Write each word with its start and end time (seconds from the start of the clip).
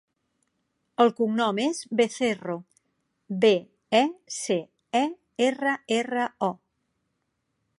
El 1.03 1.11
cognom 1.17 1.59
és 1.63 1.81
Becerro: 1.99 2.55
be, 3.43 3.51
e, 3.99 4.01
ce, 4.37 4.57
e, 5.01 5.03
erra, 5.49 5.75
erra, 5.99 6.25
o. 6.49 6.51